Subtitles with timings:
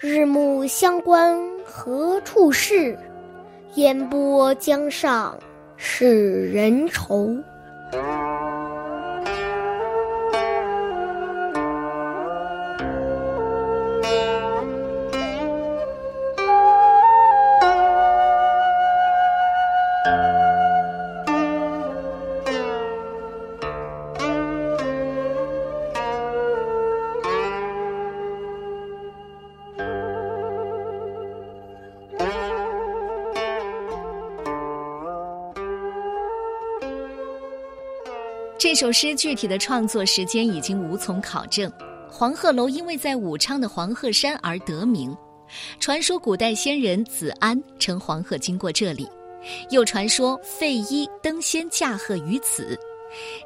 [0.00, 2.98] 日暮乡关何处是？
[3.74, 5.38] 烟波江上
[5.76, 7.36] 使人愁。
[38.66, 41.72] 这首诗具体的创作时间已经无从考证。
[42.10, 45.16] 黄鹤楼因为在武昌的黄鹤山而得名，
[45.78, 49.08] 传说古代仙人子安乘黄鹤经过这里，
[49.70, 52.76] 又传说费祎登仙驾鹤于此。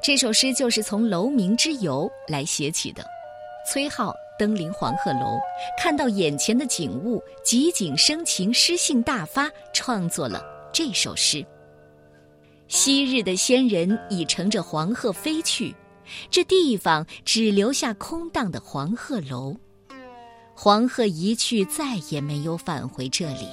[0.03, 3.05] 这首诗就是从楼名之由来写起的。
[3.71, 5.39] 崔颢登临黄鹤楼，
[5.79, 11.45] 看到眼前的景物，极景生情，诗兴大发，创作了这首诗。
[12.71, 15.75] 昔日的仙人已乘着黄鹤飞去，
[16.31, 19.57] 这地方只留下空荡的黄鹤楼。
[20.55, 23.49] 黄鹤一去，再也没有返回这里。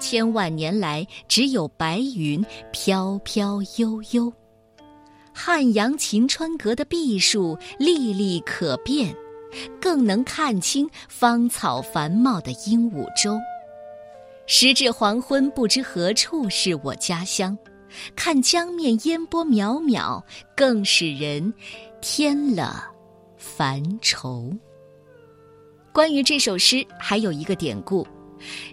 [0.00, 4.32] 千万年来，只有白云飘飘悠悠。
[5.32, 9.14] 汉阳晴川阁的碧树历历可辨，
[9.80, 13.38] 更能看清芳草繁茂的鹦鹉洲。
[14.48, 17.56] 时至黄昏，不知何处是我家乡。
[18.14, 20.22] 看江面烟波渺渺，
[20.56, 21.52] 更使人
[22.00, 22.84] 添了
[23.36, 24.50] 烦愁。
[25.92, 28.06] 关于这首诗，还有一个典故，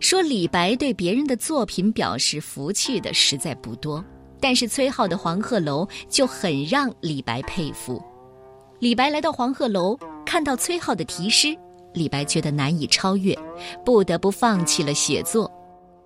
[0.02, 4.04] 说李白对别人的作品表示服气的实在不多，
[4.42, 8.04] 但是崔颢的黄鹤楼就很让李白佩服。
[8.80, 11.56] 李白来到黄鹤楼，看到崔颢的题诗，
[11.94, 13.34] 李白觉得难以超越，
[13.86, 15.50] 不得不放弃了写作。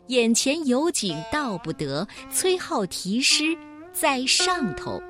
[0.08, 3.58] 眼前有景到不得，崔颢题诗
[3.92, 5.02] 在上头。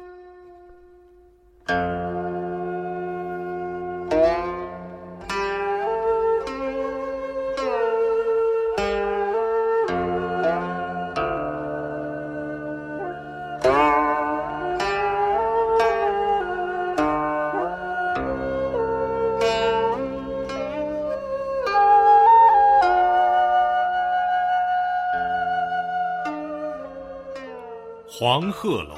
[28.20, 28.96] 黄鹤楼，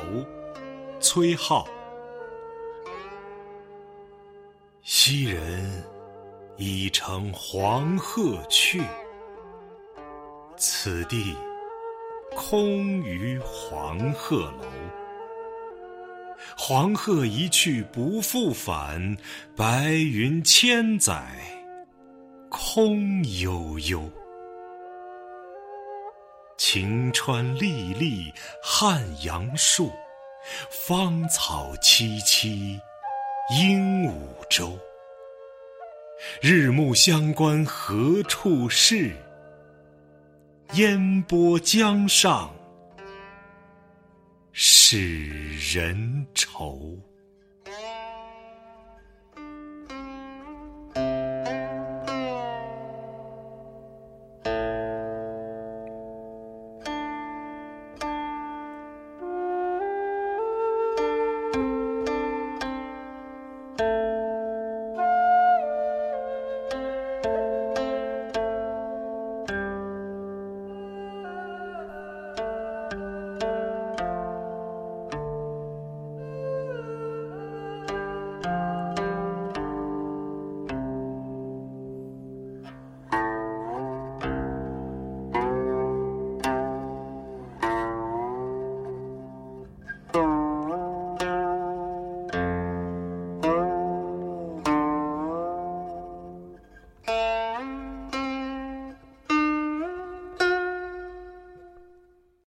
[1.02, 1.68] 崔颢。
[4.82, 5.84] 昔人
[6.56, 8.82] 已乘黄鹤去，
[10.56, 11.36] 此地
[12.34, 14.64] 空余黄鹤楼。
[16.58, 19.18] 黄鹤一去不复返，
[19.54, 21.28] 白云千载
[22.48, 24.10] 空悠悠。
[26.60, 29.94] 晴川历历汉阳树，
[30.70, 32.78] 芳草萋萋
[33.50, 34.12] 鹦鹉
[34.50, 34.78] 洲。
[36.42, 39.16] 日暮乡关何处是？
[40.74, 42.54] 烟波江上
[44.52, 46.89] 使人愁。